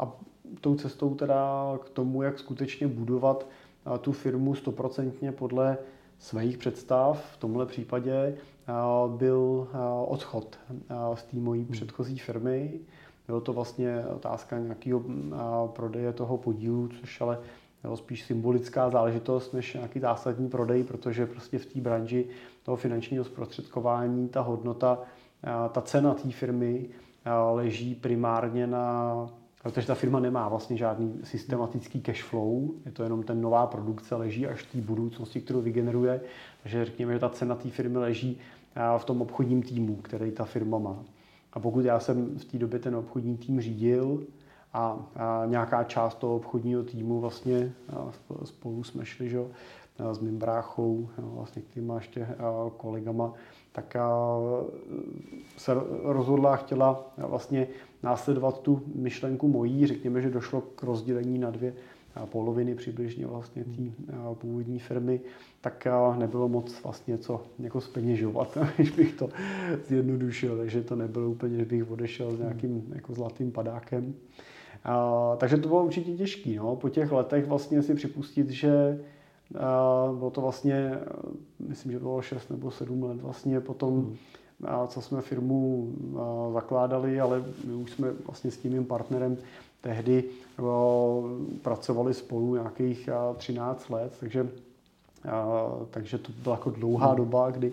[0.00, 0.12] a
[0.60, 3.46] tou cestou teda k tomu, jak skutečně budovat
[4.00, 5.78] tu firmu stoprocentně podle
[6.18, 7.32] svých představ.
[7.32, 8.36] V tomhle případě
[9.06, 9.68] byl
[10.06, 10.58] odchod
[11.14, 11.72] z té mojí hmm.
[11.72, 12.80] předchozí firmy.
[13.26, 15.02] Bylo to vlastně otázka nějakého
[15.66, 17.38] prodeje toho podílu, což ale
[17.84, 22.26] bylo spíš symbolická záležitost než nějaký zásadní prodej, protože prostě v té branži
[22.62, 24.98] toho finančního zprostředkování ta hodnota,
[25.72, 26.88] ta cena té firmy
[27.52, 29.26] leží primárně na
[29.62, 34.14] protože ta firma nemá vlastně žádný systematický cash flow, je to jenom ten nová produkce,
[34.14, 36.20] leží až v té budoucnosti, kterou vygeneruje,
[36.62, 38.38] takže řekněme, že ta cena té firmy leží
[38.98, 41.04] v tom obchodním týmu, který ta firma má.
[41.52, 44.22] A pokud já jsem v té době ten obchodní tým řídil
[44.74, 47.72] a, a nějaká část toho obchodního týmu vlastně
[48.44, 49.44] spolu jsme šli, že,
[50.12, 52.28] s mým bráchou, vlastně těma ještě
[52.76, 53.32] kolegama,
[53.72, 53.96] tak
[55.56, 57.66] se rozhodla a chtěla vlastně
[58.02, 59.86] následovat tu myšlenku mojí.
[59.86, 61.74] Řekněme, že došlo k rozdělení na dvě
[62.24, 63.82] poloviny přibližně vlastně té
[64.34, 65.20] původní firmy,
[65.60, 65.86] tak
[66.18, 69.28] nebylo moc vlastně co jako speněžovat, když bych to
[69.86, 74.14] zjednodušil, takže to nebylo úplně, že bych odešel s nějakým jako zlatým padákem.
[74.84, 76.50] A, takže to bylo určitě těžké.
[76.56, 76.76] No.
[76.76, 79.04] Po těch letech vlastně si připustit, že
[79.58, 80.98] a, bylo to vlastně,
[81.68, 84.16] myslím, že bylo 6 nebo 7 let vlastně potom, hmm
[84.86, 85.92] co jsme firmu
[86.52, 89.36] zakládali, ale my už jsme vlastně s tím mým partnerem
[89.80, 90.24] tehdy
[91.62, 94.48] pracovali spolu nějakých 13 let, takže,
[95.90, 97.16] takže to byla jako dlouhá hmm.
[97.16, 97.72] doba, kdy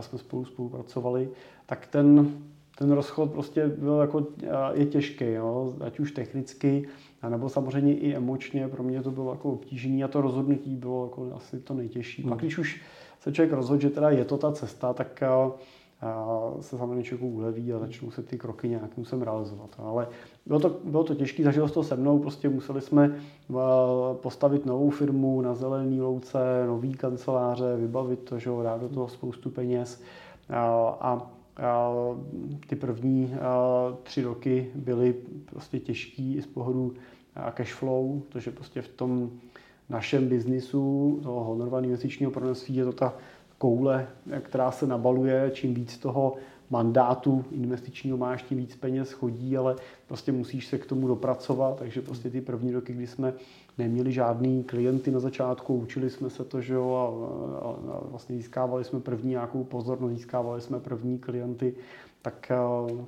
[0.00, 1.28] jsme spolu spolupracovali,
[1.66, 2.38] tak ten,
[2.78, 4.26] ten rozchod prostě byl jako,
[4.72, 5.74] je těžký, jo?
[5.80, 6.88] ať už technicky,
[7.28, 11.36] nebo samozřejmě i emočně, pro mě to bylo jako obtížné a to rozhodnutí bylo jako
[11.36, 12.22] asi to nejtěžší.
[12.22, 12.30] Hmm.
[12.30, 12.82] Pak když už
[13.20, 15.22] se člověk rozhodl, že teda je to ta cesta, tak
[16.60, 19.70] se samozřejmě člověku uleví a začnou se ty kroky nějakým způsobem realizovat.
[19.78, 20.08] Ale
[20.46, 23.18] bylo to, bylo to těžké, zažilo to se mnou, prostě museli jsme
[24.12, 29.50] postavit novou firmu na zelený louce, nový kanceláře, vybavit to, že dát do toho spoustu
[29.50, 30.02] peněz
[30.50, 31.33] a a
[32.66, 33.34] ty první
[34.02, 35.14] tři roky byly
[35.46, 36.94] prostě těžký i z pohledu
[37.54, 39.30] cash flow, protože prostě v tom
[39.88, 43.14] našem biznisu, toho honorovaného investičního poradenství, je to ta
[43.58, 44.08] koule,
[44.40, 46.34] která se nabaluje, čím víc toho
[46.70, 52.02] mandátu investičního máš, tím víc peněz chodí, ale prostě musíš se k tomu dopracovat, takže
[52.02, 53.32] prostě ty první roky, kdy jsme
[53.78, 57.04] neměli žádný klienty na začátku, učili jsme se to, že jo, a,
[57.66, 61.74] a, a vlastně získávali jsme první nějakou pozornost, získávali jsme první klienty,
[62.22, 62.52] tak,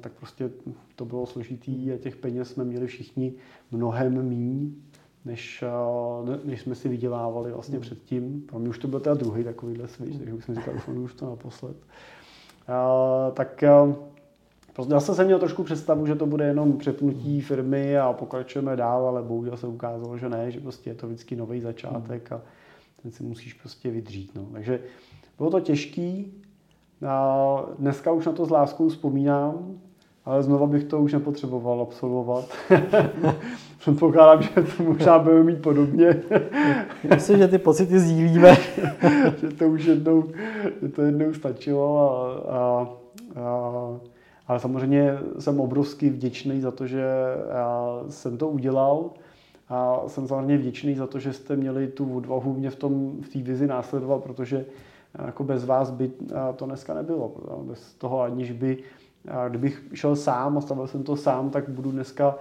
[0.01, 0.51] tak prostě
[0.97, 3.35] to bylo složitý a těch peněz jsme měli všichni
[3.71, 4.75] mnohem míň,
[5.25, 5.65] než,
[6.45, 8.43] než jsme si vydělávali vlastně předtím.
[8.47, 11.27] Pro mě už to byl teda druhý takovýhle switch, takže už jsem říkal, už to
[11.27, 11.77] naposled.
[12.69, 13.65] A, tak
[14.77, 19.07] Prostě zase jsem měl trošku představu, že to bude jenom přepnutí firmy a pokračujeme dál,
[19.07, 22.41] ale bohužel se ukázalo, že ne, že prostě je to vždycky nový začátek a
[23.03, 24.35] ten si musíš prostě vydřít.
[24.35, 24.47] No.
[24.53, 24.81] Takže
[25.39, 26.33] bylo to těžký.
[27.07, 29.81] A dneska už na to s láskou vzpomínám,
[30.25, 32.45] ale znova bych to už nepotřeboval absolvovat.
[33.79, 36.23] Předpokládám, že to možná budeme mít podobně.
[37.15, 38.57] Myslím, že ty pocity sdílíme.
[39.41, 40.25] že to už jednou,
[40.83, 42.89] že to jednou stačilo a, a,
[43.41, 44.01] a
[44.49, 47.05] ale samozřejmě jsem obrovsky vděčný za to, že
[47.53, 49.11] já jsem to udělal
[49.69, 53.29] a jsem samozřejmě vděčný za to, že jste měli tu odvahu mě v tom v
[53.29, 54.65] té vizi následovat, protože
[55.27, 56.11] jako bez vás by
[56.57, 57.33] to dneska nebylo.
[57.63, 58.79] Bez toho, aniž by
[59.49, 62.35] kdybych šel sám a stavil jsem to sám, tak budu dneska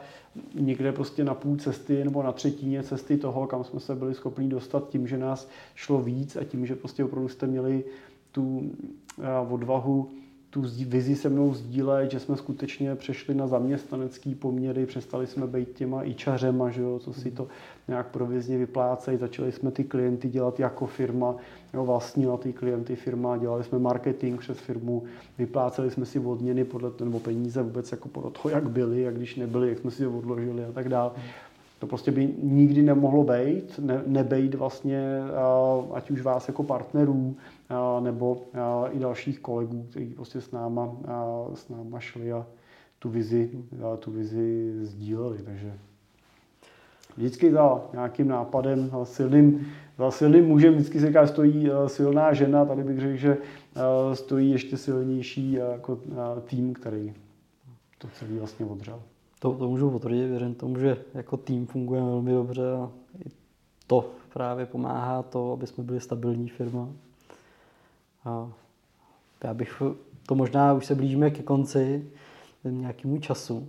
[0.54, 4.50] někde prostě na půl cesty nebo na třetině cesty toho, kam jsme se byli schopni
[4.50, 7.84] dostat tím, že nás šlo víc a tím, že prostě opravdu jste měli
[8.32, 8.72] tu
[9.50, 10.10] odvahu
[10.56, 15.74] tu vizi se mnou sdílet, že jsme skutečně přešli na zaměstnanecký poměry, přestali jsme být
[15.74, 17.48] těma ičařema, že jo, co si to
[17.88, 21.36] nějak provizně vyplácejí, začali jsme ty klienty dělat jako firma,
[21.74, 25.04] jo, vlastnila ty klienty firma, dělali jsme marketing přes firmu,
[25.38, 29.36] vypláceli jsme si odměny podle nebo peníze vůbec jako podle toho, jak byly, jak když
[29.36, 31.12] nebyly, jak jsme si je odložili a tak dále.
[31.80, 35.20] To prostě by nikdy nemohlo být, ne, nebejt vlastně,
[35.94, 37.36] ať už vás jako partnerů,
[38.00, 38.42] nebo
[38.92, 40.98] i dalších kolegů, kteří prostě s náma,
[41.54, 42.46] s náma šli a
[43.00, 43.50] tu vizi,
[44.00, 45.38] tu vizi sdíleli.
[45.46, 45.74] Takže
[47.18, 52.84] vždycky za nějakým nápadem, silným, za silným mužem vždycky se říká, stojí silná žena, tady
[52.84, 53.38] bych řekl, že
[54.14, 56.00] stojí ještě silnější jako
[56.46, 57.14] tým, který
[57.98, 59.02] to celý vlastně odřel.
[59.40, 62.92] To, to můžu potvrdit, věřím tomu, že jako tým fungujeme velmi dobře a
[63.88, 66.90] to právě pomáhá to, aby jsme byli stabilní firma.
[68.26, 68.52] A
[69.44, 69.82] já bych
[70.26, 72.08] to možná, už se blížíme ke konci
[72.64, 73.68] nějakému času,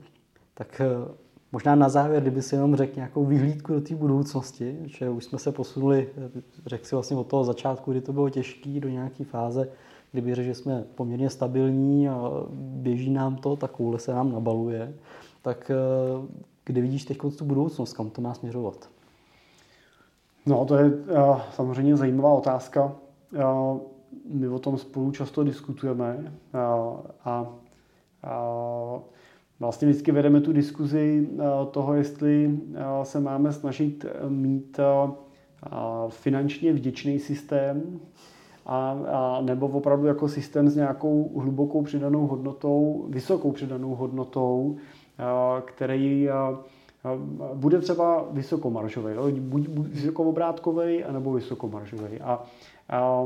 [0.55, 1.15] tak eh,
[1.53, 5.39] možná na závěr, kdyby si jenom řekl nějakou vyhlídku do té budoucnosti, že už jsme
[5.39, 6.09] se posunuli,
[6.67, 9.69] řekl si vlastně od toho začátku, kdy to bylo těžké, do nějaké fáze,
[10.13, 14.95] kdyby řekl, že jsme poměrně stabilní a běží nám to, ta koule se nám nabaluje,
[15.47, 16.27] tak eh,
[16.65, 18.89] kde vidíš teď tu budoucnost, kam to má směřovat?
[20.47, 20.93] No, to je
[21.51, 22.93] samozřejmě zajímavá otázka
[24.29, 26.59] my o tom spolu často diskutujeme a,
[27.25, 27.47] a,
[28.23, 28.43] a
[29.61, 31.29] vlastně vždycky vedeme tu diskuzi
[31.71, 32.61] toho, jestli
[33.03, 34.81] se máme snažit mít
[36.09, 38.01] finančně vděčný systém,
[38.67, 44.77] a, a nebo opravdu jako systém s nějakou hlubokou přidanou hodnotou, vysokou přidanou hodnotou,
[45.65, 46.59] který a,
[47.55, 52.21] bude třeba vysokomaržový, buď, buď vysokovobrátkový, anebo vysokomaržový.
[52.21, 52.43] A,
[52.89, 53.25] a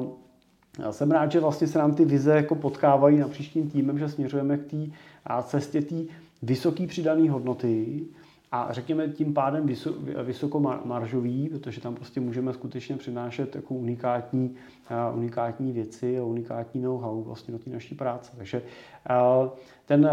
[0.90, 4.58] jsem rád, že vlastně se nám ty vize jako potkávají na příštím týmem, že směřujeme
[4.58, 4.76] k té
[5.42, 5.94] cestě té
[6.42, 8.02] vysoké přidané hodnoty
[8.52, 9.66] a řekněme tím pádem
[10.22, 14.54] vysokomaržový, protože tam prostě můžeme skutečně přinášet jako unikátní,
[15.14, 18.32] unikátní věci a unikátní know-how vlastně do té naší práce.
[18.36, 18.62] Takže
[19.86, 20.10] ten,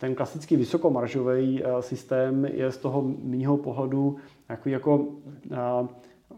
[0.00, 4.16] ten klasický vysokomaržový systém je z toho mýho pohledu
[4.48, 5.06] jako, jako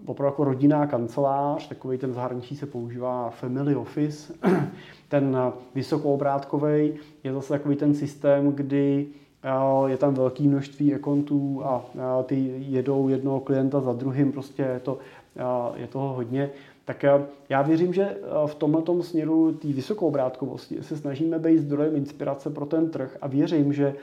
[0.06, 4.34] opravdu jako rodinná kancelář, takový ten zahraničí se používá family office.
[5.08, 5.36] Ten
[5.74, 6.92] vysokoobrátkový
[7.24, 9.06] je zase takový ten systém, kdy
[9.42, 11.84] eh, je tam velké množství ekontů a
[12.26, 14.98] ty jedou jednoho klienta za druhým, prostě je, to,
[15.36, 16.50] eh, je toho hodně.
[16.84, 17.04] Tak
[17.48, 22.66] já věřím, že v tomto směru té vysokou obrátkovosti se snažíme být zdrojem inspirace pro
[22.66, 23.94] ten trh a věřím, že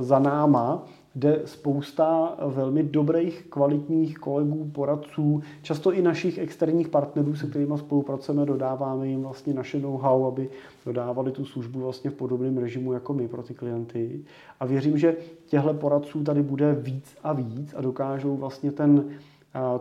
[0.00, 7.46] za náma jde spousta velmi dobrých, kvalitních kolegů, poradců, často i našich externích partnerů, se
[7.46, 10.50] kterými spolupracujeme, dodáváme jim vlastně naše know-how, aby
[10.86, 14.20] dodávali tu službu vlastně v podobném režimu jako my pro ty klienty.
[14.60, 19.04] A věřím, že těchto poradců tady bude víc a víc a dokážou vlastně ten,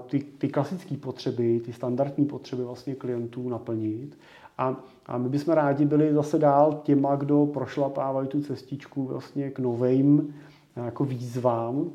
[0.06, 4.18] ty, ty klasické potřeby, ty standardní potřeby vlastně klientů naplnit.
[4.58, 4.76] A,
[5.06, 10.36] a my bychom rádi byli zase dál těma, kdo prošlapávají tu cestičku vlastně k novým
[10.76, 11.92] jako výzvám,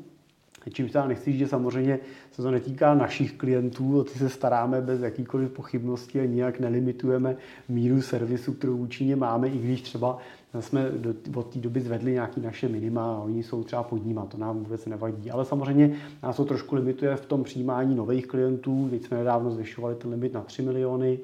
[0.71, 1.99] Čímž teda nechci, že samozřejmě
[2.31, 7.35] se to netýká našich klientů, o ty se staráme bez jakýkoliv pochybnosti a nijak nelimitujeme
[7.69, 10.17] míru servisu, kterou účinně máme, i když třeba
[10.61, 14.25] jsme do, od té doby zvedli nějaký naše minima a oni jsou třeba pod nima,
[14.25, 15.31] to nám vůbec nevadí.
[15.31, 19.95] Ale samozřejmě nás to trošku limituje v tom přijímání nových klientů, teď jsme nedávno zvyšovali
[19.95, 21.19] ten limit na 3 miliony,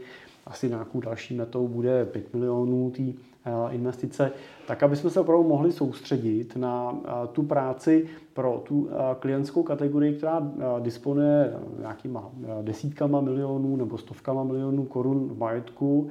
[0.46, 4.32] asi nějakou další metou bude 5 milionů té eh, investice,
[4.70, 9.64] tak aby jsme se opravdu mohli soustředit na eh, tu práci pro tu eh, klientskou
[9.64, 12.30] kategorii, která disponuje nějakýma
[12.62, 16.10] desítkama milionů nebo stovkama milionů korun v majetku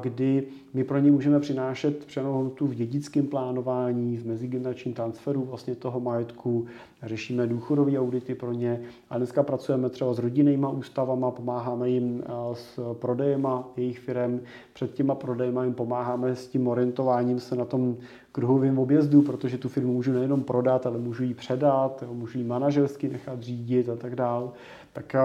[0.00, 5.74] kdy my pro ně můžeme přinášet přenou hodnotu v dědickém plánování, v mezigeneračním transferu vlastně
[5.74, 6.66] toho majetku,
[7.02, 12.94] řešíme důchodové audity pro ně a dneska pracujeme třeba s rodinnýma ústavama, pomáháme jim s
[12.94, 14.40] prodejema jejich firm,
[14.72, 17.96] před těma prodejema jim pomáháme s tím orientováním se na tom
[18.32, 23.08] kruhovém objezdu, protože tu firmu můžu nejenom prodat, ale můžu ji předat, můžu ji manažersky
[23.08, 24.48] nechat řídit a tak dále.
[24.92, 25.16] Tak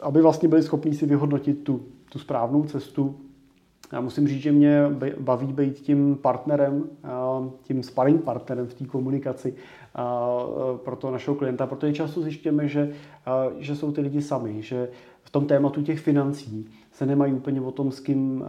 [0.00, 1.82] aby vlastně byli schopni si vyhodnotit tu,
[2.12, 3.14] tu správnou cestu,
[3.92, 4.82] já musím říct, že mě
[5.20, 6.84] baví být tím partnerem,
[7.62, 9.54] tím sparring partnerem v té komunikaci
[10.84, 12.92] pro toho našeho klienta, protože často zjišťujeme, že,
[13.58, 14.88] že jsou ty lidi sami, že
[15.22, 18.44] v tom tématu těch financí se nemají úplně o tom, s kým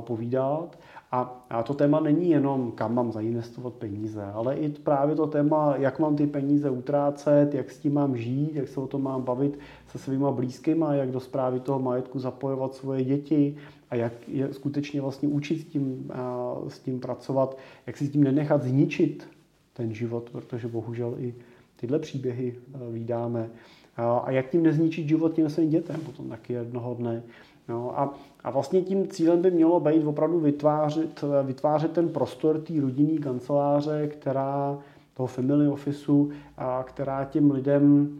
[0.00, 0.78] povídat
[1.12, 5.74] a, a to téma není jenom, kam mám zainvestovat peníze, ale i právě to téma,
[5.76, 9.22] jak mám ty peníze utrácet, jak s tím mám žít, jak se o tom mám
[9.22, 13.56] bavit se svýma blízkýma, jak do zprávy toho majetku zapojovat svoje děti
[13.90, 18.10] a jak je skutečně vlastně učit s tím, a, s tím pracovat, jak si s
[18.10, 19.28] tím nenechat zničit
[19.72, 21.34] ten život, protože bohužel i
[21.76, 22.54] tyhle příběhy
[22.90, 23.50] vydáme.
[23.96, 27.22] A jak tím nezničit život těm svým dětem potom taky jednoho dne.
[27.68, 32.80] No a, a vlastně tím cílem by mělo být opravdu vytvářet, vytvářet ten prostor té
[32.80, 34.78] rodinné kanceláře, která
[35.14, 38.18] toho family officeu, a která těm lidem,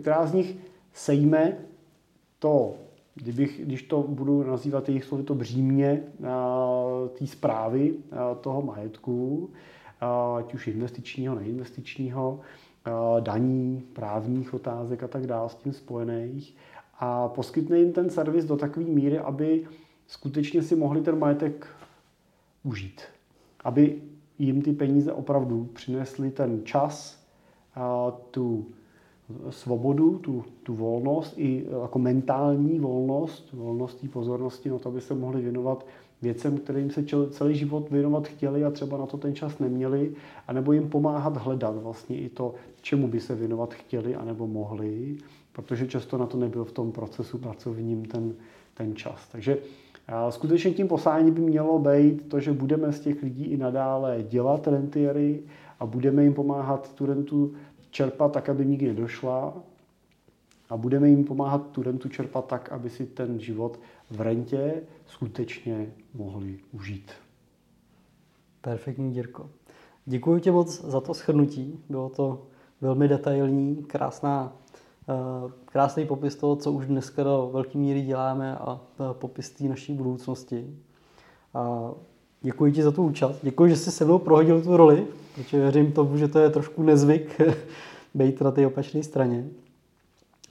[0.00, 0.56] která z nich
[0.92, 1.56] sejme
[2.38, 2.74] to,
[3.14, 6.02] kdybych, když to budu nazývat jejich slovy, to břímě
[7.18, 7.94] té zprávy
[8.40, 9.50] toho majetku,
[10.38, 12.40] ať už investičního, neinvestičního,
[13.20, 16.56] daní, právních otázek a tak dále s tím spojených
[16.98, 19.66] a poskytne jim ten servis do takové míry, aby
[20.06, 21.66] skutečně si mohli ten majetek
[22.62, 23.00] užít.
[23.64, 24.02] Aby
[24.38, 27.24] jim ty peníze opravdu přinesly ten čas,
[28.30, 28.66] tu
[29.50, 35.14] svobodu, tu, tu volnost, i jako mentální volnost, volnost té pozornosti, no to, aby se
[35.14, 35.86] mohli věnovat
[36.22, 40.14] věcem, kterým se celý život věnovat chtěli a třeba na to ten čas neměli,
[40.48, 45.16] anebo jim pomáhat hledat vlastně i to, čemu by se věnovat chtěli anebo mohli
[45.54, 48.34] protože často na to nebyl v tom procesu pracovním ten,
[48.74, 49.28] ten čas.
[49.32, 49.58] Takže
[50.30, 54.66] skutečně tím posláním by mělo být to, že budeme z těch lidí i nadále dělat
[54.66, 55.42] rentiery
[55.80, 57.54] a budeme jim pomáhat tu rentu
[57.90, 59.54] čerpat tak, aby nikdy nedošla
[60.70, 65.92] a budeme jim pomáhat tu rentu čerpat tak, aby si ten život v rentě skutečně
[66.14, 67.12] mohli užít.
[68.60, 69.50] Perfektní, Jirko.
[70.06, 71.80] Děkuji ti moc za to shrnutí.
[71.88, 72.46] Bylo to
[72.80, 74.52] velmi detailní, krásná
[75.64, 79.94] krásný popis toho, co už dneska do velké míry děláme a eh, popis té naší
[79.94, 80.76] budoucnosti.
[81.54, 81.90] A
[82.40, 83.38] děkuji ti za tu účast.
[83.42, 86.82] Děkuji, že jsi se mnou prohodil tu roli, protože věřím tomu, že to je trošku
[86.82, 87.40] nezvyk
[88.14, 89.48] být na té opačné straně.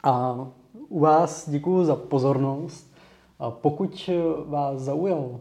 [0.03, 0.47] A
[0.89, 2.93] u vás děkuji za pozornost.
[3.39, 4.09] A pokud
[4.45, 5.39] vás zaujal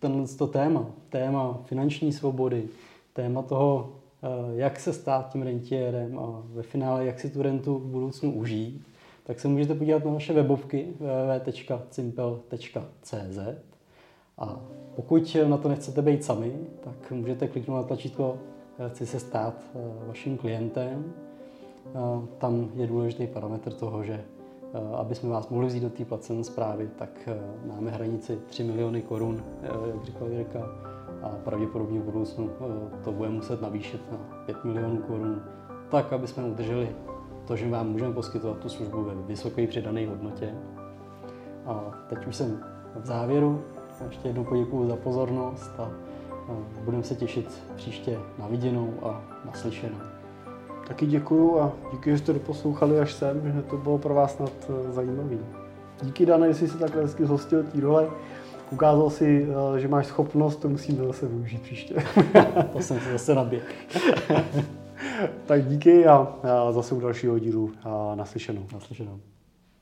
[0.00, 2.68] tenhle to téma, téma finanční svobody,
[3.12, 4.01] téma toho, Eh,
[4.54, 8.86] jak se stát tím rentiérem a ve finále, jak si tu rentu v budoucnu užít,
[9.24, 13.38] tak se můžete podívat na naše webovky www.cimpel.cz
[14.38, 14.60] a
[14.96, 18.38] pokud na to nechcete být sami, tak můžete kliknout na tlačítko
[18.78, 21.12] eh, Chci se stát eh, vaším klientem.
[22.38, 24.24] Tam je důležitý parametr toho, že
[24.96, 27.28] aby jsme vás mohli vzít do té placené zprávy, tak
[27.66, 30.91] máme hranici 3 miliony korun, jak říkal Jirka,
[31.22, 35.42] a pravděpodobně v budoucnu eh, to bude muset navýšit na 5 milionů korun,
[35.90, 36.88] tak aby jsme udrželi
[37.46, 40.54] to, že vám můžeme poskytovat tu službu ve vysoké přidané hodnotě.
[41.66, 42.60] A teď už jsem
[42.96, 43.64] v závěru.
[44.08, 45.90] Ještě jednou poděkuju za pozornost a
[46.84, 49.98] budeme se těšit příště na viděnou a naslyšenou.
[50.88, 54.52] Taky děkuju a díky, že jste doposlouchali až sem, že to bylo pro vás snad
[54.68, 55.38] eh, zajímavý.
[56.02, 58.10] Díky Dane, jestli jsi takhle hezky zhostil té role.
[58.72, 59.46] Ukázal si,
[59.76, 61.94] eh, že máš schopnost, to musíme zase využít příště.
[62.72, 63.74] to jsem se zase naběh.
[65.46, 66.36] tak díky a
[66.70, 67.70] zase u dalšího dílu
[68.14, 68.66] naslyšenou.
[68.72, 69.20] Naslyšenou.